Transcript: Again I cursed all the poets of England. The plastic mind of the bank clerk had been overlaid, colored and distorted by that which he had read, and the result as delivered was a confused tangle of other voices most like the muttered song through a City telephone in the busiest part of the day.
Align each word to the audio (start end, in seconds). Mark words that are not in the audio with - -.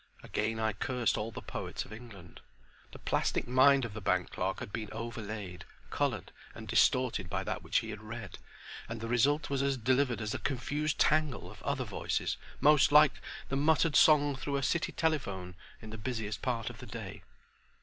Again 0.23 0.59
I 0.59 0.73
cursed 0.73 1.15
all 1.15 1.29
the 1.29 1.43
poets 1.43 1.85
of 1.85 1.93
England. 1.93 2.41
The 2.91 2.97
plastic 2.97 3.47
mind 3.47 3.85
of 3.85 3.93
the 3.93 4.01
bank 4.01 4.31
clerk 4.31 4.59
had 4.59 4.73
been 4.73 4.89
overlaid, 4.91 5.63
colored 5.91 6.31
and 6.55 6.67
distorted 6.67 7.29
by 7.29 7.43
that 7.43 7.61
which 7.61 7.81
he 7.81 7.91
had 7.91 8.01
read, 8.01 8.39
and 8.89 8.99
the 8.99 9.07
result 9.07 9.51
as 9.51 9.77
delivered 9.77 10.19
was 10.19 10.33
a 10.33 10.39
confused 10.39 10.97
tangle 10.97 11.51
of 11.51 11.61
other 11.61 11.85
voices 11.85 12.37
most 12.59 12.91
like 12.91 13.21
the 13.49 13.55
muttered 13.55 13.95
song 13.95 14.35
through 14.35 14.57
a 14.57 14.63
City 14.63 14.91
telephone 14.91 15.53
in 15.83 15.91
the 15.91 15.99
busiest 15.99 16.41
part 16.41 16.71
of 16.71 16.79
the 16.79 16.87
day. 16.87 17.21